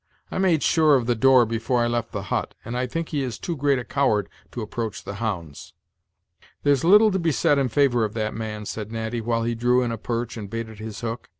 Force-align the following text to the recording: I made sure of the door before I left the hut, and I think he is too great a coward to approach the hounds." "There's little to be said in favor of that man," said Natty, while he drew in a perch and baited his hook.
I 0.31 0.39
made 0.39 0.63
sure 0.63 0.95
of 0.95 1.05
the 1.05 1.13
door 1.13 1.45
before 1.45 1.83
I 1.83 1.87
left 1.87 2.11
the 2.11 2.23
hut, 2.33 2.55
and 2.65 2.75
I 2.75 2.87
think 2.87 3.09
he 3.09 3.21
is 3.21 3.37
too 3.37 3.55
great 3.55 3.77
a 3.77 3.83
coward 3.85 4.29
to 4.51 4.63
approach 4.63 5.03
the 5.03 5.13
hounds." 5.21 5.75
"There's 6.63 6.83
little 6.83 7.11
to 7.11 7.19
be 7.19 7.31
said 7.31 7.59
in 7.59 7.69
favor 7.69 8.03
of 8.03 8.15
that 8.15 8.33
man," 8.33 8.65
said 8.65 8.91
Natty, 8.91 9.21
while 9.21 9.43
he 9.43 9.53
drew 9.53 9.83
in 9.83 9.91
a 9.91 9.99
perch 9.99 10.37
and 10.37 10.49
baited 10.49 10.79
his 10.79 11.01
hook. 11.01 11.29